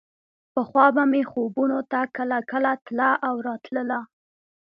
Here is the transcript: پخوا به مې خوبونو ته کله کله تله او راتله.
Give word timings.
پخوا 0.53 0.85
به 0.95 1.03
مې 1.11 1.21
خوبونو 1.31 1.79
ته 1.91 1.99
کله 2.15 2.37
کله 2.51 2.71
تله 2.85 3.09
او 3.27 3.35
راتله. 3.47 3.99